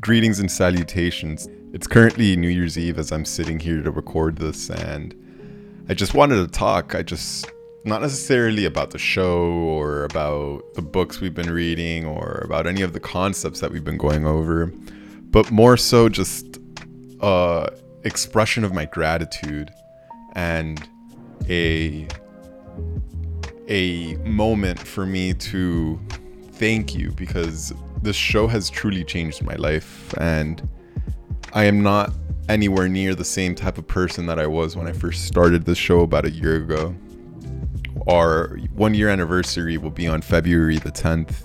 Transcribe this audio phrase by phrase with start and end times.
[0.00, 1.48] Greetings and salutations.
[1.72, 5.12] It's currently New Year's Eve as I'm sitting here to record this, and
[5.88, 6.94] I just wanted to talk.
[6.94, 7.50] I just,
[7.84, 12.82] not necessarily about the show or about the books we've been reading or about any
[12.82, 14.66] of the concepts that we've been going over,
[15.30, 16.58] but more so just
[17.20, 17.68] a
[18.04, 19.72] expression of my gratitude
[20.34, 20.88] and
[21.48, 22.06] a
[23.66, 25.98] a moment for me to
[26.52, 27.72] thank you because
[28.02, 30.68] this show has truly changed my life and
[31.52, 32.12] I am not
[32.48, 35.78] anywhere near the same type of person that I was when I first started this
[35.78, 36.94] show about a year ago.
[38.08, 41.42] Our one year anniversary will be on February the 10th,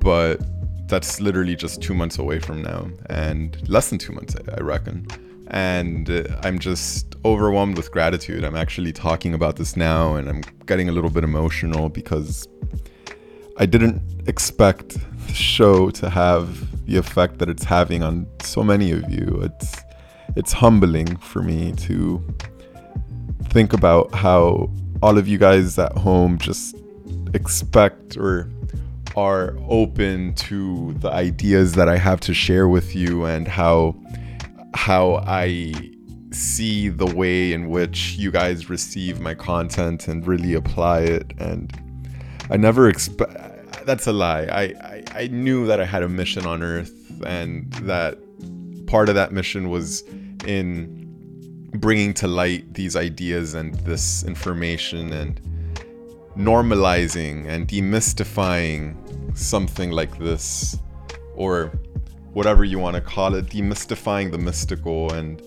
[0.00, 0.40] but
[0.88, 5.06] that's literally just two months away from now, and less than two months, I reckon.
[5.48, 8.44] And uh, I'm just overwhelmed with gratitude.
[8.44, 12.46] I'm actually talking about this now, and I'm getting a little bit emotional because
[13.56, 18.90] I didn't expect the show to have the effect that it's having on so many
[18.90, 19.40] of you.
[19.42, 19.76] It's
[20.36, 22.24] it's humbling for me to
[23.50, 24.70] think about how
[25.02, 26.74] all of you guys at home just
[27.34, 28.50] expect or
[29.16, 33.94] are open to the ideas that I have to share with you and how
[34.74, 35.72] how I
[36.32, 41.70] see the way in which you guys receive my content and really apply it and
[42.50, 43.32] I never expect
[43.86, 44.44] that's a lie.
[44.44, 46.92] I, I I knew that I had a mission on earth
[47.26, 48.18] and that
[48.86, 50.02] part of that mission was
[50.46, 51.04] in
[51.74, 55.40] bringing to light these ideas and this information and
[56.36, 58.96] normalizing and demystifying
[59.36, 60.76] something like this
[61.34, 61.72] or
[62.32, 65.40] whatever you want to call it demystifying the mystical and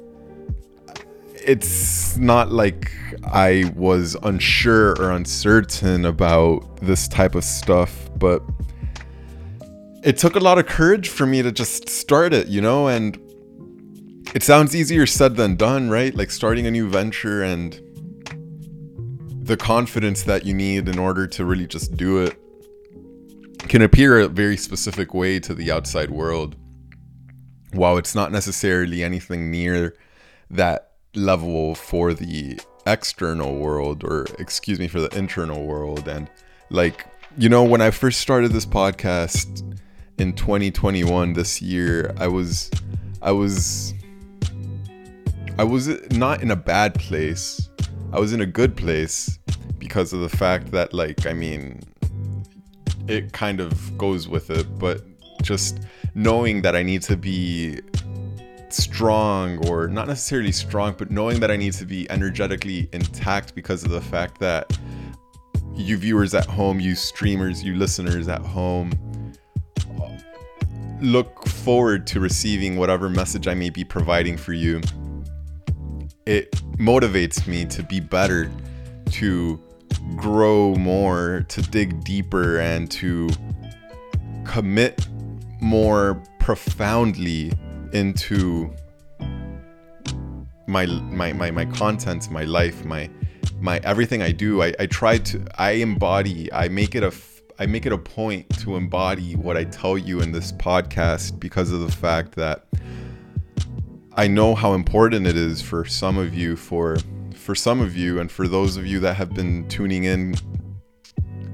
[1.48, 2.92] it's not like
[3.24, 8.44] I was unsure or uncertain about this type of stuff, but
[10.04, 13.18] it took a lot of courage for me to just start it, you know, and
[14.36, 16.14] it sounds easier said than done, right?
[16.14, 17.80] Like starting a new venture and
[19.48, 22.38] the confidence that you need in order to really just do it
[23.70, 26.58] can appear a very specific way to the outside world.
[27.72, 29.96] While it's not necessarily anything near
[30.50, 36.08] that level for the external world or excuse me for the internal world.
[36.08, 36.30] And
[36.70, 37.06] like
[37.38, 39.62] you know when i first started this podcast
[40.18, 42.72] in 2021 this year i was
[43.22, 43.94] i was
[45.60, 47.70] i was not in a bad place.
[48.14, 49.38] I was in a good place
[49.78, 51.82] because of the fact that like i mean
[53.08, 54.68] it kind of goes with it.
[54.80, 55.02] But
[55.42, 55.80] just
[56.16, 57.80] knowing that i need to be
[58.70, 63.84] strong or not necessarily strong, but knowing that I need to be energetically intact because
[63.84, 64.78] of the fact that
[65.74, 68.92] you viewers at home, you streamers, you listeners at home,
[71.02, 74.82] look forward to receiving whatever message I may be providing for you.
[76.26, 78.52] It motivates me to be better,
[79.12, 79.62] to
[80.16, 83.30] grow more, to dig deeper, and to
[84.46, 85.08] commit
[85.62, 87.52] more profoundly
[87.94, 88.74] into
[90.68, 93.10] my my my, my content my life my
[93.60, 94.62] my everything i do.
[94.62, 97.14] I, I try to i embody i make it a
[97.60, 101.72] i make it a point to embody what i tell you in this podcast because
[101.72, 102.66] of the fact that
[104.16, 106.98] i know how important it is for some of you for
[107.34, 110.36] for some of you and for those of you that have been tuning in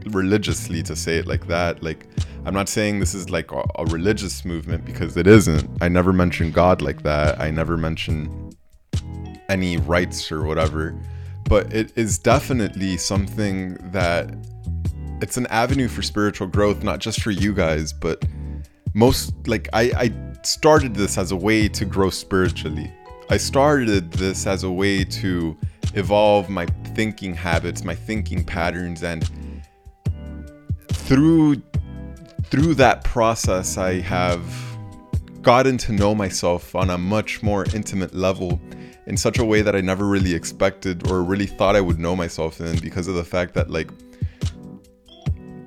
[0.08, 2.08] religiously to say it like that like
[2.46, 5.70] I'm not saying this is like a, a religious movement because it isn't.
[5.82, 7.40] I never mention God like that.
[7.40, 8.54] I never mention
[9.50, 10.94] any rites or whatever.
[11.46, 14.34] But it is definitely something that
[15.22, 18.24] it's an avenue for spiritual growth, not just for you guys, but
[18.94, 22.92] most like I, I started this as a way to grow spiritually.
[23.30, 25.58] I started this as a way to
[25.94, 29.30] evolve my thinking habits, my thinking patterns, and
[30.90, 31.62] through
[32.54, 34.46] through that process, I have
[35.42, 38.62] gotten to know myself on a much more intimate level
[39.08, 42.16] in such a way that I never really expected or really thought I would know
[42.16, 43.90] myself in because of the fact that, like,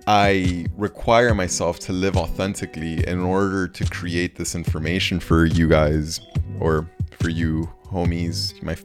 [0.07, 6.21] I require myself to live authentically in order to create this information for you guys
[6.61, 6.89] or
[7.19, 8.77] for you homies, my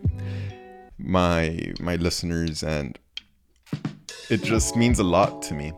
[0.98, 2.98] my my listeners and
[4.31, 5.71] it just means a lot to me.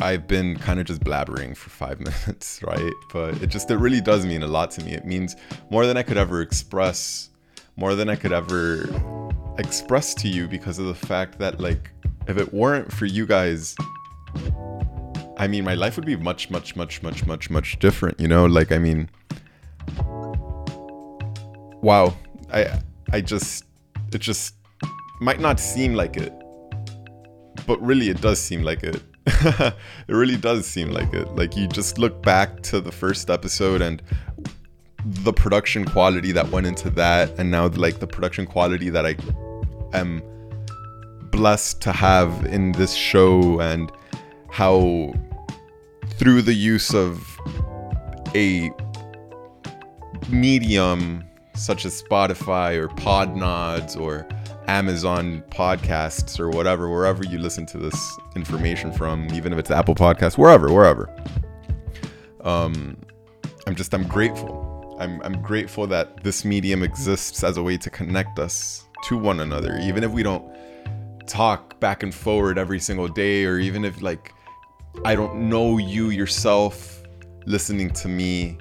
[0.00, 2.92] I've been kind of just blabbering for five minutes, right?
[3.12, 4.92] But it just, it really does mean a lot to me.
[4.92, 5.36] It means
[5.70, 7.30] more than I could ever express,
[7.76, 8.88] more than I could ever
[9.58, 11.90] express to you because of the fact that, like,
[12.26, 13.74] if it weren't for you guys,
[15.36, 18.46] I mean, my life would be much, much, much, much, much, much different, you know?
[18.46, 19.08] Like, I mean,
[21.80, 22.14] wow,
[22.52, 22.80] I
[23.12, 23.64] I just
[24.12, 24.54] it just
[25.20, 26.32] might not seem like it,
[27.66, 29.02] but really it does seem like it.
[30.08, 31.28] it really does seem like it.
[31.36, 34.02] Like you just look back to the first episode and
[35.04, 39.16] the production quality that went into that, and now like the production quality that I
[39.92, 40.22] am
[41.30, 43.92] blessed to have in this show, and
[44.50, 45.12] how
[46.16, 47.22] through the use of
[48.34, 48.70] a
[50.28, 54.26] medium such as Spotify or Podnods or
[54.68, 59.94] Amazon podcasts or whatever, wherever you listen to this information from, even if it's Apple
[59.94, 61.08] Podcasts, wherever, wherever.
[62.42, 62.96] Um,
[63.66, 64.96] I'm just, I'm grateful.
[65.00, 69.40] I'm, I'm grateful that this medium exists as a way to connect us to one
[69.40, 70.44] another, even if we don't
[71.26, 74.34] talk back and forward every single day, or even if like
[75.04, 77.02] I don't know you yourself
[77.46, 78.58] listening to me.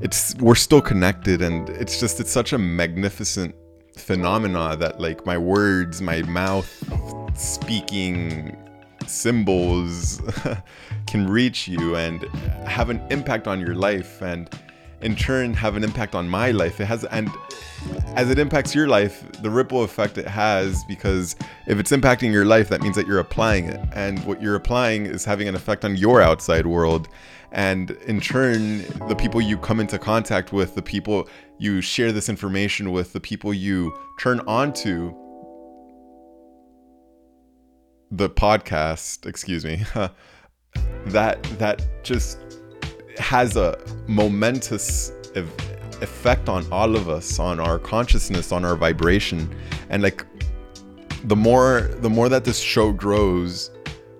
[0.00, 3.54] It's we're still connected and it's just it's such a magnificent
[3.94, 6.68] phenomena that like my words, my mouth
[7.36, 8.56] speaking
[9.06, 10.20] symbols
[11.06, 12.22] can reach you and
[12.66, 14.48] have an impact on your life and
[15.00, 16.80] in turn have an impact on my life.
[16.80, 17.28] It has and
[18.14, 21.34] as it impacts your life, the ripple effect it has, because
[21.66, 23.80] if it's impacting your life, that means that you're applying it.
[23.92, 27.08] And what you're applying is having an effect on your outside world.
[27.52, 28.78] And in turn,
[29.08, 31.28] the people you come into contact with, the people
[31.58, 35.14] you share this information with, the people you turn on to
[38.10, 39.82] the podcast, excuse me,
[41.06, 42.38] that that just
[43.18, 45.12] has a momentous
[46.00, 49.54] effect on all of us on our consciousness on our vibration.
[49.90, 50.24] And like
[51.24, 53.70] the more the more that this show grows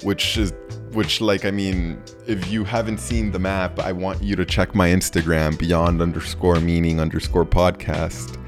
[0.02, 0.52] which is
[0.94, 4.74] which like i mean if you haven't seen the map i want you to check
[4.74, 8.38] my instagram beyond underscore meaning underscore podcast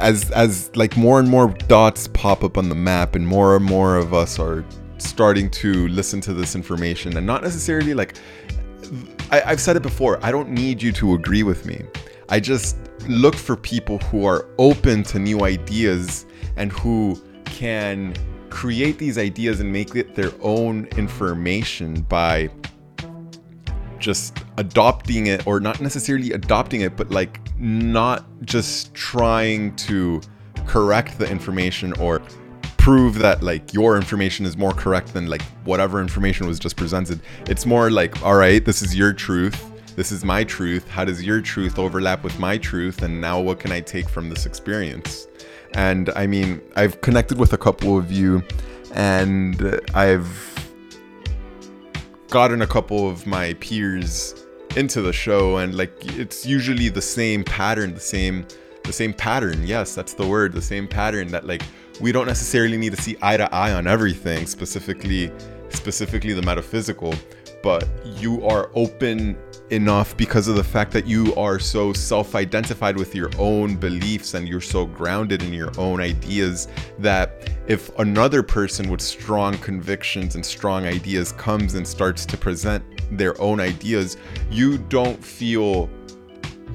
[0.00, 3.64] as as like more and more dots pop up on the map and more and
[3.64, 4.64] more of us are
[4.98, 8.16] starting to listen to this information and not necessarily like
[9.30, 10.18] I, I've said it before.
[10.22, 11.82] I don't need you to agree with me.
[12.28, 12.76] I just
[13.08, 16.26] look for people who are open to new ideas
[16.56, 18.14] and who can
[18.54, 22.48] create these ideas and make it their own information by
[23.98, 30.20] just adopting it or not necessarily adopting it but like not just trying to
[30.66, 32.22] correct the information or
[32.78, 37.18] prove that like your information is more correct than like whatever information was just presented.
[37.48, 39.58] It's more like, all right, this is your truth.
[39.96, 40.88] This is my truth.
[40.88, 43.02] How does your truth overlap with my truth?
[43.02, 45.26] And now what can I take from this experience?
[45.74, 48.42] And I mean, I've connected with a couple of you
[48.94, 50.50] and I've
[52.30, 54.34] gotten a couple of my peers
[54.76, 58.46] into the show and like it's usually the same pattern, the same
[58.84, 59.66] the same pattern.
[59.66, 61.62] Yes, that's the word, the same pattern that like
[62.00, 65.32] we don't necessarily need to see eye to eye on everything, specifically
[65.70, 67.14] specifically the metaphysical,
[67.62, 69.36] but you are open
[69.70, 74.48] enough because of the fact that you are so self-identified with your own beliefs and
[74.48, 76.68] you're so grounded in your own ideas
[76.98, 82.84] that if another person with strong convictions and strong ideas comes and starts to present
[83.10, 84.16] their own ideas,
[84.50, 85.88] you don't feel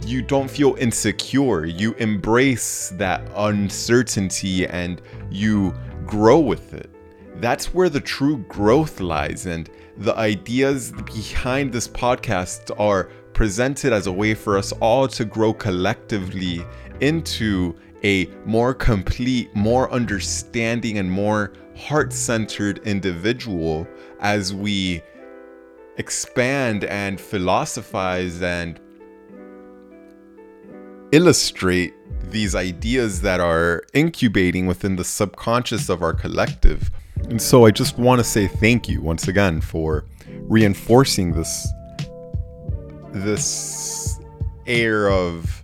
[0.06, 1.66] you don't feel insecure.
[1.66, 5.74] You embrace that uncertainty and you
[6.06, 6.90] grow with it.
[7.36, 9.46] That's where the true growth lies.
[9.46, 9.70] And
[10.00, 15.54] the ideas behind this podcast are presented as a way for us all to grow
[15.54, 16.66] collectively
[17.02, 23.86] into a more complete, more understanding, and more heart centered individual
[24.22, 25.02] as we
[25.98, 28.80] expand and philosophize and
[31.12, 36.90] illustrate these ideas that are incubating within the subconscious of our collective.
[37.30, 41.68] And so I just want to say thank you once again for reinforcing this
[43.12, 44.20] this
[44.68, 45.64] air of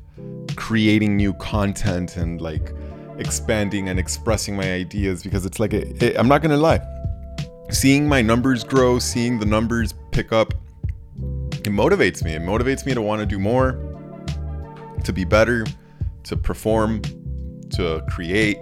[0.56, 2.74] creating new content and like
[3.18, 6.82] expanding and expressing my ideas because it's like it, I'm not going to lie.
[7.70, 10.54] Seeing my numbers grow, seeing the numbers pick up,
[11.18, 12.34] it motivates me.
[12.34, 13.96] It motivates me to want to do more
[15.06, 15.66] to be better,
[16.24, 17.02] to perform,
[17.72, 18.58] to create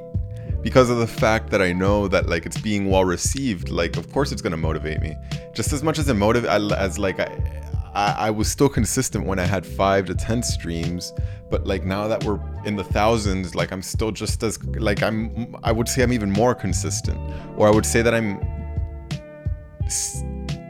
[0.63, 3.69] because of the fact that I know that like it's being well received.
[3.69, 5.15] Like, of course, it's gonna motivate me
[5.53, 9.39] just as much as it motivate as like I, I, I was still consistent when
[9.39, 11.13] I had five to ten streams,
[11.49, 15.55] but like now that we're in the thousands, like I'm still just as like I'm.
[15.63, 17.19] I would say I'm even more consistent,
[17.57, 18.39] or I would say that I'm.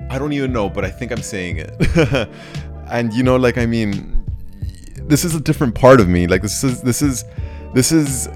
[0.10, 2.30] I don't even know, but I think I'm saying it.
[2.88, 4.26] and you know, like I mean,
[5.04, 6.28] this is a different part of me.
[6.28, 7.24] Like this is this is
[7.74, 8.28] this is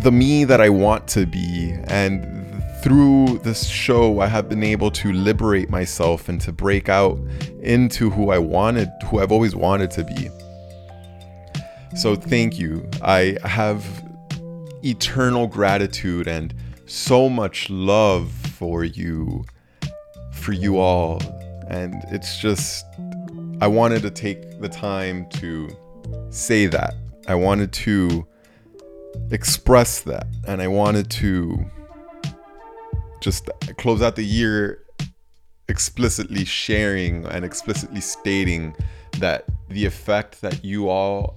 [0.00, 4.90] the me that I want to be and through this show I have been able
[4.92, 7.18] to liberate myself and to break out
[7.60, 10.30] into who I wanted who I've always wanted to be.
[11.96, 12.88] So thank you.
[13.02, 13.84] I have
[14.82, 16.54] eternal gratitude and
[16.86, 19.44] so much love for you
[20.32, 21.20] for you all
[21.68, 22.86] and it's just
[23.60, 25.68] I wanted to take the time to
[26.30, 26.94] say that.
[27.28, 28.26] I wanted to
[29.30, 31.64] express that and I wanted to
[33.20, 34.84] just close out the year
[35.68, 38.74] explicitly sharing and explicitly stating
[39.18, 41.36] that the effect that you all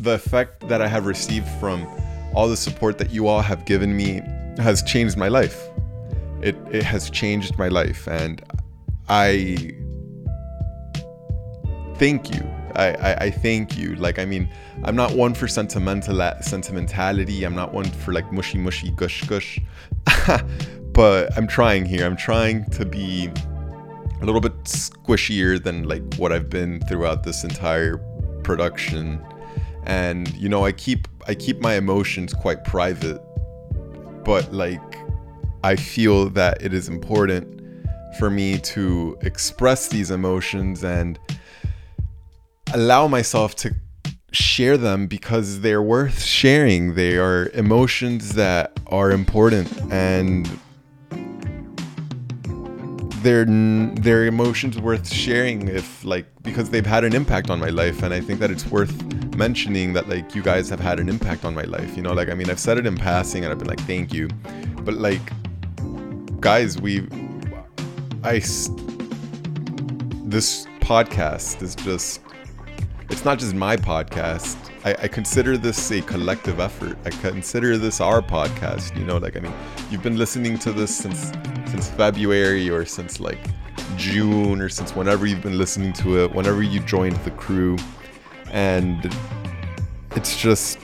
[0.00, 1.86] the effect that I have received from
[2.34, 4.20] all the support that you all have given me
[4.58, 5.68] has changed my life.
[6.42, 8.42] It it has changed my life and
[9.08, 9.72] I
[11.96, 12.42] thank you.
[12.76, 13.94] I, I, I, thank you.
[13.96, 14.48] Like, I mean,
[14.84, 17.44] I'm not one for sentimental sentimentality.
[17.44, 19.60] I'm not one for like mushy mushy gush gush.
[20.92, 22.04] but I'm trying here.
[22.06, 23.30] I'm trying to be
[24.20, 27.98] a little bit squishier than like what I've been throughout this entire
[28.42, 29.24] production.
[29.84, 33.20] And you know, I keep I keep my emotions quite private.
[34.24, 34.80] But like
[35.64, 37.60] I feel that it is important
[38.18, 41.18] for me to express these emotions and
[42.74, 43.74] allow myself to
[44.32, 46.94] share them because they're worth sharing.
[46.94, 50.46] They are emotions that are important and
[53.22, 58.02] they're they're emotions worth sharing if like because they've had an impact on my life
[58.02, 58.92] and I think that it's worth
[59.36, 61.96] mentioning that like you guys have had an impact on my life.
[61.96, 64.12] You know, like I mean I've said it in passing and I've been like thank
[64.12, 64.28] you.
[64.84, 65.20] But like
[66.40, 67.06] guys, we
[68.24, 68.40] I
[70.24, 72.20] this podcast is just
[73.12, 74.56] it's not just my podcast.
[74.86, 76.96] I, I, consider this a collective effort.
[77.04, 78.98] I consider this our podcast.
[78.98, 79.52] You know, like I mean,
[79.90, 81.30] you've been listening to this since
[81.70, 83.38] since February or since like
[83.96, 87.76] June or since whenever you've been listening to it, whenever you joined the crew,
[88.50, 89.14] and
[90.16, 90.78] it's just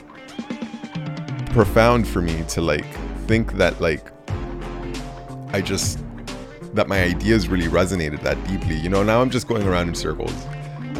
[1.49, 2.85] profound for me to like
[3.25, 4.11] think that like
[5.51, 5.99] I just
[6.75, 8.75] that my ideas really resonated that deeply.
[8.75, 10.31] You know, now I'm just going around in circles.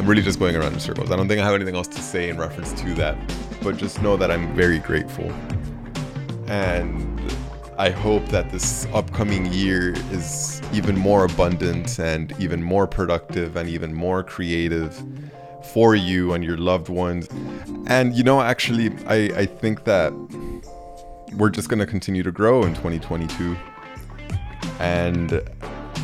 [0.00, 1.10] I'm really just going around in circles.
[1.10, 3.18] I don't think I have anything else to say in reference to that,
[3.62, 5.30] but just know that I'm very grateful.
[6.46, 7.20] And
[7.76, 13.68] I hope that this upcoming year is even more abundant and even more productive and
[13.68, 15.04] even more creative
[15.74, 17.28] for you and your loved ones.
[17.86, 20.14] And you know, actually, I, I think that
[21.34, 23.54] we're just going to continue to grow in 2022.
[24.78, 25.42] And,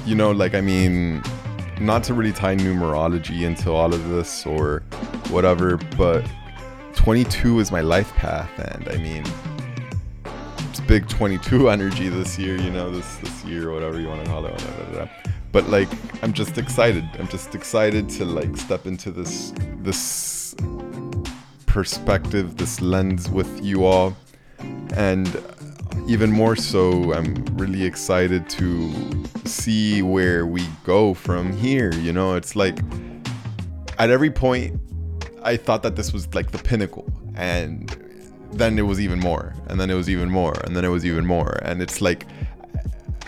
[0.04, 1.22] you know, like, I mean,
[1.80, 4.82] not to really tie numerology into all of this or
[5.30, 6.24] whatever, but
[6.94, 9.24] 22 is my life path, and I mean,
[10.70, 14.30] it's big 22 energy this year, you know, this this year, whatever you want to
[14.30, 14.56] call it.
[14.56, 15.08] Blah, blah, blah.
[15.52, 15.88] But like,
[16.22, 17.08] I'm just excited.
[17.18, 20.54] I'm just excited to like step into this this
[21.66, 24.16] perspective, this lens with you all,
[24.94, 25.26] and
[26.06, 31.92] even more so, I'm really excited to see where we go from here.
[31.94, 32.78] You know, it's like
[33.98, 34.80] at every point,
[35.42, 37.88] I thought that this was like the pinnacle, and
[38.52, 41.04] then it was even more, and then it was even more, and then it was
[41.04, 42.26] even more, and it's like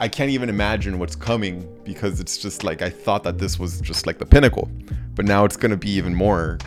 [0.01, 3.81] I can't even imagine what's coming because it's just like I thought that this was
[3.81, 4.71] just like the pinnacle,
[5.15, 6.59] but now it's gonna be even more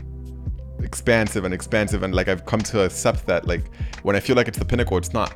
[0.84, 3.64] expansive and expansive, and like I've come to accept that like
[4.04, 5.36] when I feel like it's the pinnacle, it's not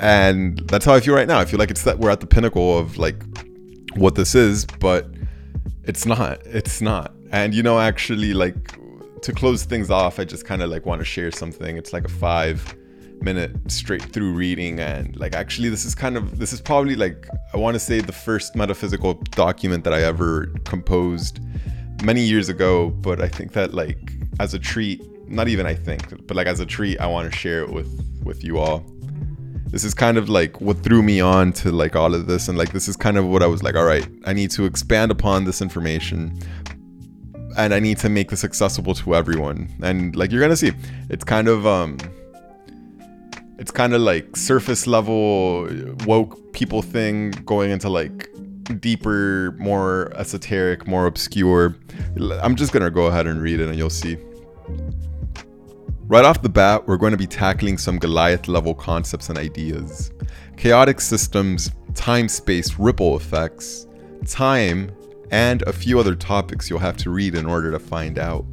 [0.00, 1.38] and that's how I feel right now.
[1.38, 3.22] I feel like it's that we're at the pinnacle of like
[3.94, 5.08] what this is, but
[5.84, 6.44] it's not.
[6.46, 7.14] It's not.
[7.30, 8.56] And you know, actually, like
[9.22, 11.76] to close things off, I just kind of like want to share something.
[11.76, 12.74] It's like a five
[13.22, 17.28] minute straight through reading and like actually this is kind of this is probably like
[17.52, 21.38] i want to say the first metaphysical document that i ever composed
[22.02, 26.26] many years ago but i think that like as a treat not even i think
[26.26, 27.92] but like as a treat i want to share it with
[28.24, 28.82] with you all
[29.70, 32.58] this is kind of like what threw me on to like all of this and
[32.58, 35.10] like this is kind of what i was like all right i need to expand
[35.10, 36.38] upon this information
[37.56, 39.68] and i need to make this accessible to everyone.
[39.82, 40.72] And like you're gonna see.
[41.08, 41.98] It's kind of um
[43.58, 45.68] it's kind of like surface level
[46.06, 48.28] woke people thing going into like
[48.80, 51.76] deeper more esoteric more obscure.
[52.42, 54.16] I'm just gonna go ahead and read it and you'll see
[56.10, 60.10] Right off the bat, we're going to be tackling some Goliath level concepts and ideas
[60.56, 63.86] chaotic systems, time space ripple effects,
[64.26, 64.90] time,
[65.30, 68.44] and a few other topics you'll have to read in order to find out.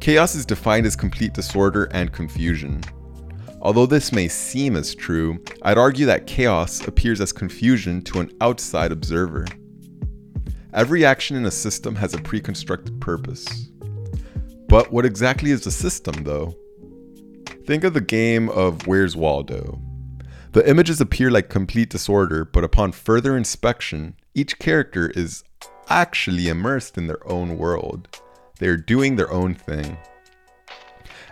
[0.00, 2.80] Chaos is defined as complete disorder and confusion.
[3.60, 8.32] Although this may seem as true, I'd argue that chaos appears as confusion to an
[8.40, 9.44] outside observer.
[10.72, 13.73] Every action in a system has a pre-constructed purpose.
[14.74, 16.52] But what exactly is a system, though?
[17.64, 19.80] Think of the game of Where's Waldo.
[20.50, 25.44] The images appear like complete disorder, but upon further inspection, each character is
[25.88, 28.18] actually immersed in their own world.
[28.58, 29.96] They are doing their own thing.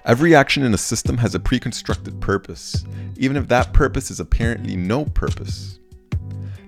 [0.05, 2.85] Every action in a system has a pre constructed purpose,
[3.17, 5.81] even if that purpose is apparently no purpose.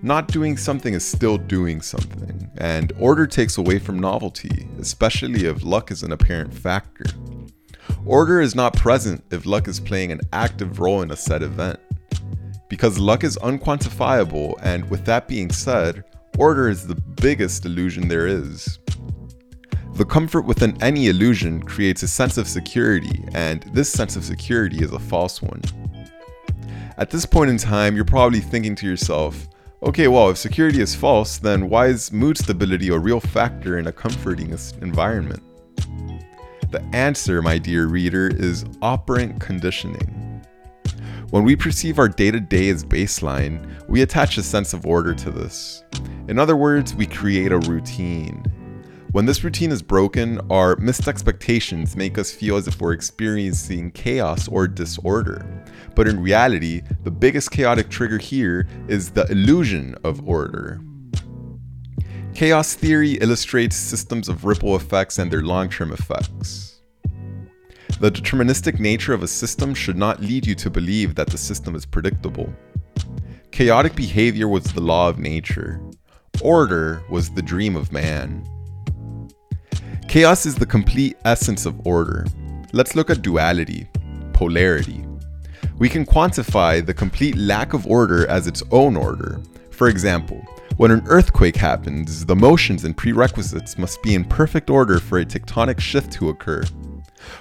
[0.05, 5.65] Not doing something is still doing something, and order takes away from novelty, especially if
[5.65, 7.07] luck is an apparent factor.
[8.05, 11.81] Order is not present if luck is playing an active role in a set event.
[12.69, 16.05] Because luck is unquantifiable, and with that being said,
[16.37, 18.79] order is the biggest illusion there is.
[19.95, 24.85] The comfort within any illusion creates a sense of security, and this sense of security
[24.85, 25.63] is a false one.
[26.99, 29.49] At this point in time, you're probably thinking to yourself,
[29.85, 33.87] okay, well, if security is false, then why is mood stability a real factor in
[33.87, 34.51] a comforting
[34.81, 35.43] environment?
[36.71, 40.43] The answer, my dear reader, is operant conditioning.
[41.31, 45.15] When we perceive our day to day as baseline, we attach a sense of order
[45.15, 45.85] to this.
[46.29, 48.45] In other words, we create a routine.
[49.15, 53.93] When this routine is broken, our missed expectations make us feel as if we're experiencing
[53.93, 55.47] chaos or disorder.
[55.95, 60.81] But in reality, the biggest chaotic trigger here is the illusion of order.
[62.35, 66.81] Chaos theory illustrates systems of ripple effects and their long term effects.
[68.01, 71.77] The deterministic nature of a system should not lead you to believe that the system
[71.77, 72.53] is predictable.
[73.53, 75.81] Chaotic behavior was the law of nature,
[76.43, 78.45] order was the dream of man.
[80.15, 82.25] Chaos is the complete essence of order.
[82.73, 83.89] Let's look at duality,
[84.33, 85.05] polarity.
[85.79, 89.41] We can quantify the complete lack of order as its own order.
[89.73, 90.41] For example,
[90.77, 95.25] when an earthquake happens, the motions and prerequisites must be in perfect order for a
[95.25, 96.63] tectonic shift to occur.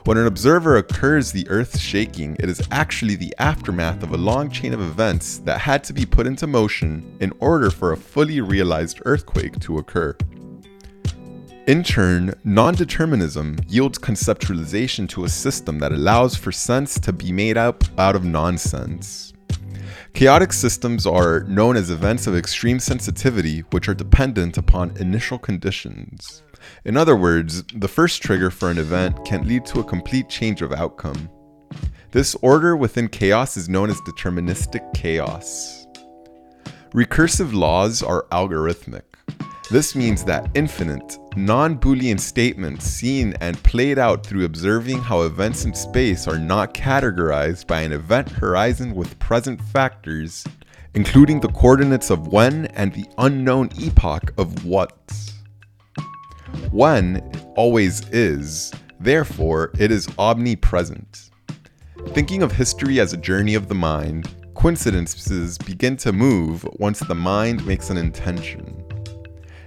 [0.06, 4.50] When an observer occurs the earth shaking, it is actually the aftermath of a long
[4.50, 8.42] chain of events that had to be put into motion in order for a fully
[8.42, 10.18] realized earthquake to occur.
[11.66, 17.32] In turn, non determinism yields conceptualization to a system that allows for sense to be
[17.32, 19.32] made up out of nonsense.
[20.14, 26.44] Chaotic systems are known as events of extreme sensitivity, which are dependent upon initial conditions.
[26.84, 30.62] In other words, the first trigger for an event can lead to a complete change
[30.62, 31.30] of outcome.
[32.12, 35.88] This order within chaos is known as deterministic chaos.
[36.94, 39.13] Recursive laws are algorithmic.
[39.74, 45.66] This means that infinite, non Boolean statements seen and played out through observing how events
[45.66, 50.46] in space are not categorized by an event horizon with present factors,
[50.94, 55.12] including the coordinates of when and the unknown epoch of what.
[56.70, 57.18] When
[57.56, 61.32] always is, therefore, it is omnipresent.
[62.10, 67.16] Thinking of history as a journey of the mind, coincidences begin to move once the
[67.16, 68.83] mind makes an intention.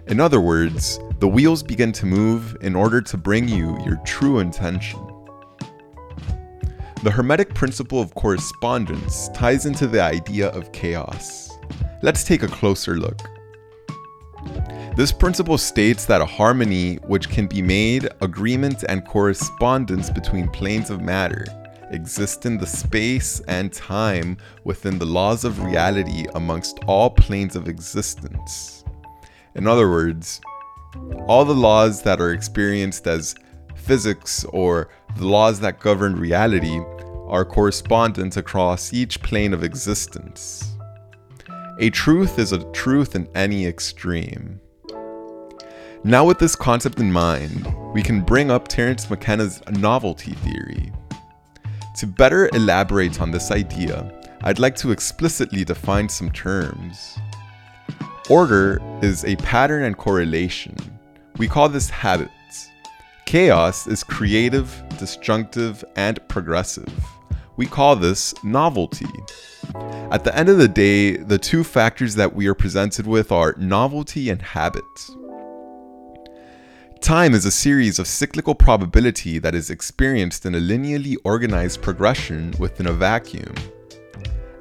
[0.09, 4.38] In other words, the wheels begin to move in order to bring you your true
[4.38, 5.01] intention.
[7.03, 11.51] The Hermetic principle of correspondence ties into the idea of chaos.
[12.03, 13.21] Let's take a closer look.
[14.97, 20.88] This principle states that a harmony which can be made, agreement, and correspondence between planes
[20.88, 21.45] of matter
[21.90, 27.69] exist in the space and time within the laws of reality amongst all planes of
[27.69, 28.76] existence.
[29.57, 30.40] In other words,
[31.27, 33.35] all the laws that are experienced as
[33.75, 36.79] physics or the laws that govern reality
[37.27, 40.77] are correspondent across each plane of existence.
[41.81, 44.61] A truth is a truth in any extreme.
[46.05, 50.92] Now, with this concept in mind, we can bring up Terence McKenna's novelty theory.
[51.97, 57.19] To better elaborate on this idea, I'd like to explicitly define some terms.
[58.29, 60.75] Order is a pattern and correlation.
[61.37, 62.69] We call this habits.
[63.25, 66.93] Chaos is creative, disjunctive, and progressive.
[67.57, 69.07] We call this novelty.
[70.11, 73.55] At the end of the day, the two factors that we are presented with are
[73.59, 74.83] novelty and habit.
[77.01, 82.53] Time is a series of cyclical probability that is experienced in a linearly organized progression
[82.59, 83.55] within a vacuum.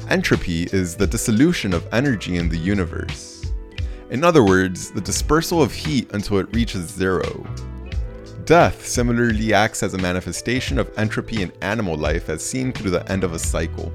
[0.08, 3.44] Entropy is the dissolution of energy in the universe.
[4.15, 7.45] In other words, the dispersal of heat until it reaches zero.
[8.45, 13.12] Death similarly acts as a manifestation of entropy in animal life as seen through the
[13.12, 13.91] end of a cycle.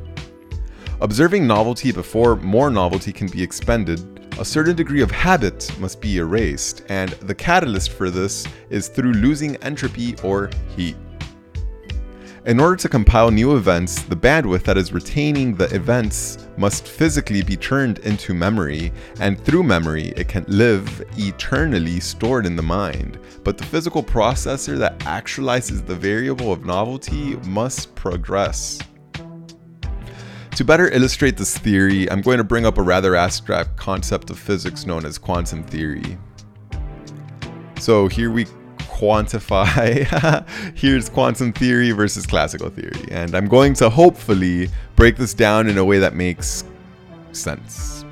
[1.00, 6.18] Observing novelty before more novelty can be expended, a certain degree of habit must be
[6.18, 10.96] erased, and the catalyst for this is through losing entropy or heat.
[12.46, 17.42] In order to compile new events, the bandwidth that is retaining the events must physically
[17.42, 23.18] be turned into memory, and through memory, it can live eternally stored in the mind.
[23.44, 28.78] But the physical processor that actualizes the variable of novelty must progress.
[30.56, 34.38] To better illustrate this theory, I'm going to bring up a rather abstract concept of
[34.38, 36.16] physics known as quantum theory.
[37.78, 38.46] So here we
[39.00, 40.46] quantify.
[40.76, 43.08] Here's quantum theory versus classical theory.
[43.10, 46.64] And I'm going to hopefully break this down in a way that makes
[47.32, 48.04] sense.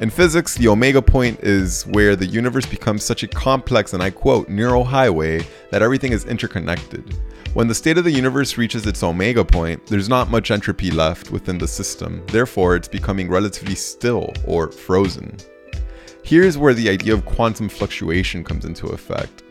[0.00, 4.10] In physics, the omega point is where the universe becomes such a complex, and I
[4.10, 7.16] quote, neural highway that everything is interconnected.
[7.54, 11.30] When the state of the universe reaches its omega point, there's not much entropy left
[11.30, 15.36] within the system, therefore, it's becoming relatively still or frozen.
[16.24, 19.41] Here's where the idea of quantum fluctuation comes into effect.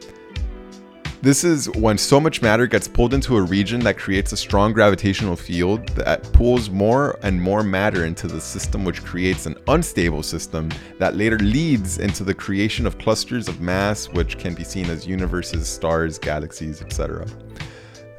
[1.23, 4.73] This is when so much matter gets pulled into a region that creates a strong
[4.73, 10.23] gravitational field that pulls more and more matter into the system, which creates an unstable
[10.23, 14.89] system that later leads into the creation of clusters of mass, which can be seen
[14.89, 17.27] as universes, stars, galaxies, etc.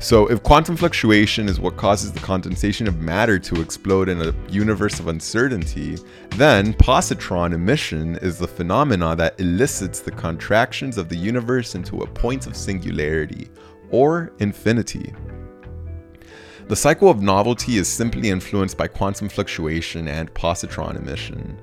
[0.02, 4.34] So, if quantum fluctuation is what causes the condensation of matter to explode in a
[4.50, 5.96] universe of uncertainty,
[6.30, 12.06] then positron emission is the phenomena that elicits the contractions of the universe into a
[12.08, 13.48] point of singularity,
[13.90, 15.14] or infinity.
[16.66, 21.56] The cycle of novelty is simply influenced by quantum fluctuation and positron emission.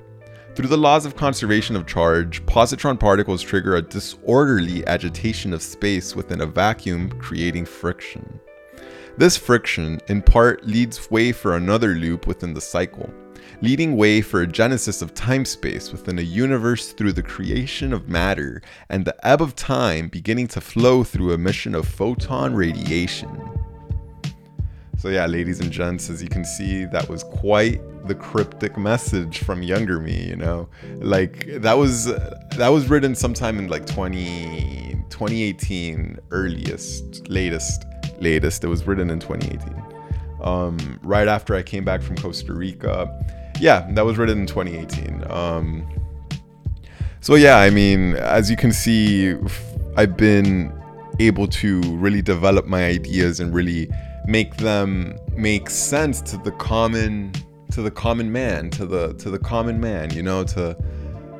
[0.60, 6.14] Through the laws of conservation of charge, positron particles trigger a disorderly agitation of space
[6.14, 8.38] within a vacuum, creating friction.
[9.16, 13.08] This friction, in part, leads way for another loop within the cycle,
[13.62, 18.10] leading way for a genesis of time space within a universe through the creation of
[18.10, 23.30] matter and the ebb of time beginning to flow through emission of photon radiation.
[24.98, 29.38] So, yeah, ladies and gents, as you can see, that was quite the cryptic message
[29.38, 30.68] from younger me, you know?
[30.96, 32.06] Like, that was
[32.56, 37.86] that was written sometime in like 20, 2018, earliest, latest,
[38.18, 38.64] latest.
[38.64, 39.82] It was written in 2018.
[40.42, 43.06] Um, right after I came back from Costa Rica.
[43.60, 45.30] Yeah, that was written in 2018.
[45.30, 45.88] Um,
[47.20, 49.36] so, yeah, I mean, as you can see,
[49.96, 50.72] I've been
[51.20, 53.88] able to really develop my ideas and really
[54.26, 57.32] make them make sense to the common
[57.70, 60.76] to the common man to the to the common man you know to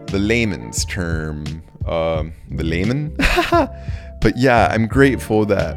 [0.07, 1.45] the layman's term
[1.87, 3.15] um the layman
[4.21, 5.77] but yeah i'm grateful that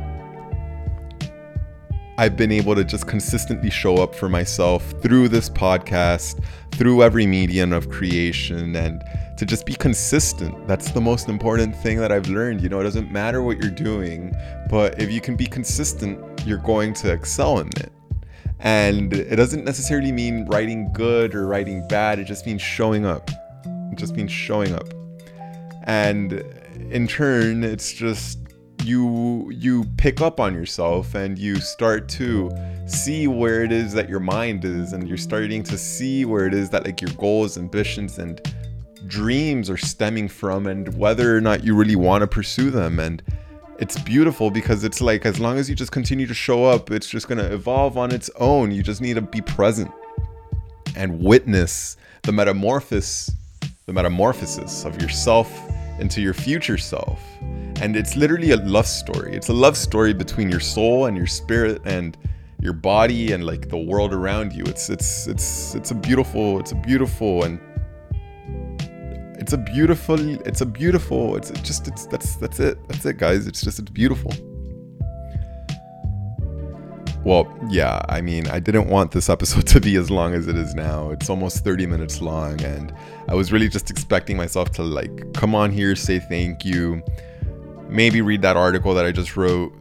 [2.16, 7.26] I've been able to just consistently show up for myself through this podcast, through every
[7.26, 9.04] medium of creation, and
[9.38, 10.68] to just be consistent.
[10.68, 12.62] That's the most important thing that I've learned.
[12.62, 14.32] You know, it doesn't matter what you're doing,
[14.70, 17.92] but if you can be consistent, you're going to excel in it.
[18.60, 23.30] And it doesn't necessarily mean writing good or writing bad, it just means showing up.
[23.92, 24.88] It just means showing up.
[25.84, 26.34] And
[26.90, 28.40] in turn, it's just
[28.84, 32.52] you you pick up on yourself and you start to
[32.86, 36.54] see where it is that your mind is and you're starting to see where it
[36.54, 38.42] is that like your goals ambitions and
[39.08, 43.24] dreams are stemming from and whether or not you really want to pursue them and
[43.84, 47.10] it's beautiful because it's like as long as you just continue to show up it's
[47.10, 49.92] just going to evolve on its own you just need to be present
[50.96, 53.30] and witness the metamorphosis
[53.86, 55.50] the metamorphosis of yourself
[56.00, 57.20] into your future self
[57.82, 59.36] and it's literally a love story.
[59.36, 62.18] It's a love story between your soul and your spirit and
[62.62, 64.64] your body and like the world around you.
[64.66, 67.60] It's it's it's it's a beautiful it's a beautiful and
[69.44, 73.46] it's a beautiful it's a beautiful it's just it's that's that's it that's it guys
[73.46, 74.32] it's just it's beautiful
[77.26, 80.56] well yeah i mean i didn't want this episode to be as long as it
[80.56, 82.94] is now it's almost 30 minutes long and
[83.28, 87.04] i was really just expecting myself to like come on here say thank you
[87.94, 89.74] maybe read that article that I just wrote,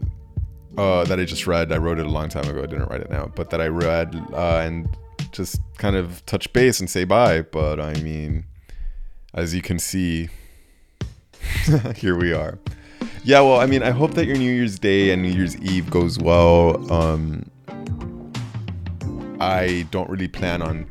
[0.77, 1.73] uh, that I just read.
[1.73, 2.63] I wrote it a long time ago.
[2.63, 4.97] I didn't write it now, but that I read uh, and
[5.33, 7.43] just kind of touch base and say bye.
[7.43, 8.45] But I mean,
[9.35, 10.29] as you can see,
[11.97, 12.59] here we are.
[13.25, 15.91] Yeah, well, I mean, I hope that your New Year's Day and New Year's Eve
[15.91, 16.93] goes well.
[16.93, 17.51] Um,
[19.41, 20.89] I don't really plan on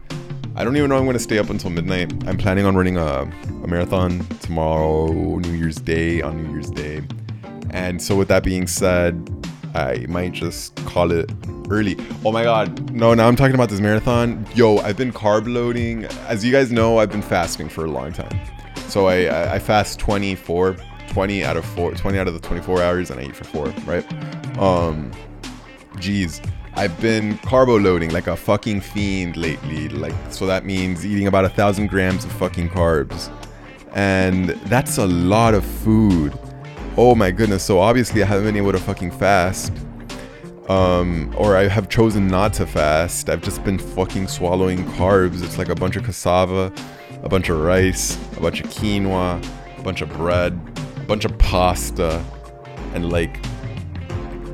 [0.54, 2.12] I don't even know I'm going to stay up until midnight.
[2.28, 3.22] I'm planning on running a,
[3.64, 7.02] a marathon tomorrow, New Year's Day, on New Year's Day.
[7.70, 9.16] And so, with that being said,
[9.74, 11.32] I might just call it
[11.70, 11.98] early.
[12.26, 12.92] Oh my god.
[12.92, 14.46] No, now I'm talking about this marathon.
[14.54, 16.06] Yo, I've been carb loading.
[16.28, 18.40] As you guys know, I've been fasting for a long time.
[18.88, 20.76] So I I fast 24
[21.10, 23.68] 20 out of 4 20 out of the 24 hours and I eat for 4,
[23.86, 24.60] right?
[24.60, 25.12] Um
[26.00, 26.42] geez.
[26.74, 29.90] I've been carbo loading like a fucking fiend lately.
[29.90, 33.30] Like so that means eating about a thousand grams of fucking carbs.
[33.94, 36.38] And that's a lot of food.
[36.98, 37.64] Oh my goodness.
[37.64, 39.72] So obviously I haven't been able to fucking fast.
[40.68, 43.30] Um, or I have chosen not to fast.
[43.30, 45.44] I've just been fucking swallowing carbs.
[45.44, 46.72] It's like a bunch of cassava,
[47.24, 49.44] a bunch of rice, a bunch of quinoa,
[49.78, 50.54] a bunch of bread,
[50.98, 52.24] a bunch of pasta,
[52.94, 53.40] and like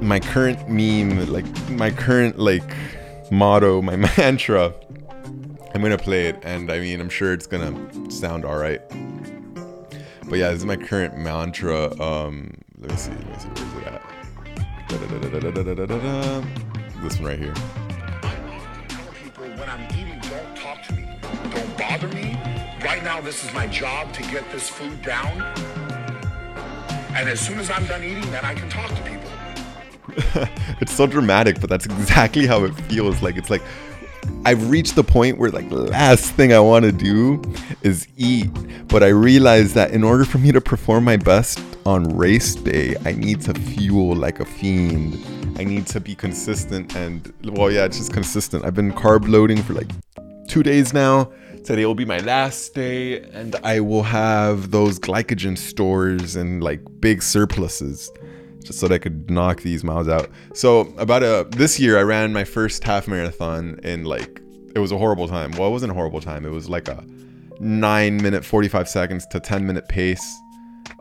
[0.01, 2.63] my current meme, like my current like
[3.31, 4.73] motto, my mantra.
[5.73, 8.81] I'm gonna play it, and I mean, I'm sure it's gonna sound all right.
[10.29, 11.97] But yeah, this is my current mantra.
[12.01, 13.11] Um, let me see.
[13.11, 13.47] Let me see.
[13.47, 14.03] Where's it at?
[17.01, 17.53] This one right here.
[19.55, 21.07] when I'm eating, don't talk to me.
[21.21, 22.37] Don't bother me.
[22.83, 25.41] Right now, this is my job to get this food down.
[27.15, 30.47] And as soon as I'm done eating, then I can talk to people.
[30.81, 33.21] it's so dramatic, but that's exactly how it feels.
[33.21, 33.61] Like it's like
[34.45, 37.41] I've reached the point where like last thing I want to do
[37.81, 38.49] is eat,
[38.87, 42.95] but I realize that in order for me to perform my best on race day,
[43.05, 45.17] I need to fuel like a fiend.
[45.59, 48.63] I need to be consistent and well, yeah, it's just consistent.
[48.63, 49.91] I've been carb loading for like
[50.47, 51.31] 2 days now.
[51.63, 56.79] Today will be my last day and I will have those glycogen stores and like
[57.01, 58.09] big surpluses
[58.67, 60.29] just so that I could knock these miles out.
[60.53, 64.41] So about a this year I ran my first half marathon in like
[64.75, 65.51] it was a horrible time.
[65.51, 66.45] Well, it wasn't a horrible time.
[66.45, 67.03] It was like a
[67.59, 70.39] 9 minute 45 seconds to 10 minute pace.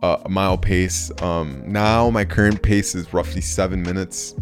[0.03, 1.11] Uh, a mile pace.
[1.23, 4.35] Um, now my current pace is roughly seven minutes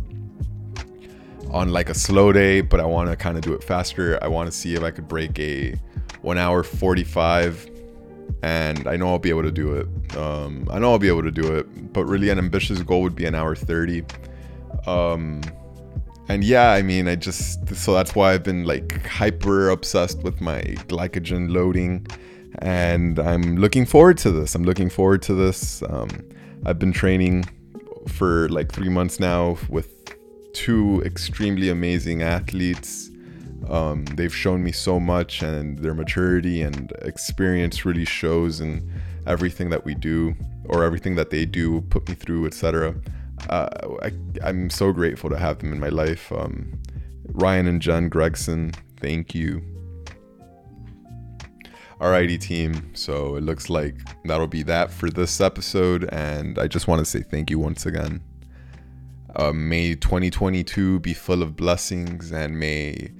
[1.50, 4.18] on like a slow day, but I want to kind of do it faster.
[4.22, 5.74] I want to see if I could break a
[6.22, 7.70] one hour 45
[8.44, 10.16] and I know I'll be able to do it.
[10.18, 13.16] Um, I know I'll be able to do it, but really an ambitious goal would
[13.16, 14.04] be an hour 30.
[14.86, 15.40] Um,
[16.28, 20.42] and yeah, I mean, I just so that's why I've been like hyper obsessed with
[20.42, 22.06] my glycogen loading,
[22.58, 24.54] and I'm looking forward to this.
[24.54, 25.82] I'm looking forward to this.
[25.88, 26.10] Um,
[26.66, 27.46] I've been training
[28.08, 29.88] for like three months now with
[30.52, 33.10] two extremely amazing athletes
[33.68, 38.90] um, they've shown me so much, and their maturity and experience really shows in
[39.26, 40.34] everything that we do
[40.68, 42.94] or everything that they do, put me through, etc.
[43.48, 43.68] Uh,
[44.02, 46.32] I, I'm so grateful to have them in my life.
[46.32, 46.80] Um,
[47.26, 49.62] Ryan and Jen Gregson, thank you.
[52.00, 52.90] Alrighty, team.
[52.94, 57.04] So it looks like that'll be that for this episode, and I just want to
[57.04, 58.22] say thank you once again.
[59.36, 63.10] Uh, may 2022 be full of blessings, and may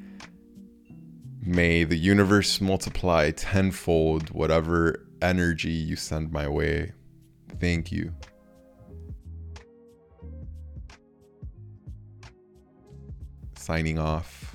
[1.46, 6.92] May the universe multiply tenfold whatever energy you send my way.
[7.60, 8.14] Thank you.
[13.56, 14.53] Signing off.